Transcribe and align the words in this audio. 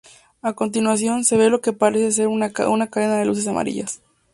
A 0.41 0.53
continuación, 0.53 1.23
se 1.23 1.37
ve 1.37 1.51
lo 1.51 1.61
que 1.61 1.73
parece 1.73 2.11
ser 2.11 2.27
una 2.27 2.51
cadena 2.51 3.19
de 3.19 3.25
luces 3.25 3.47
amarillas. 3.47 4.01